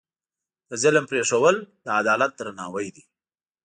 [0.69, 1.55] د ظلم پرېښودل،
[1.85, 3.03] د عدالت درناوی دی.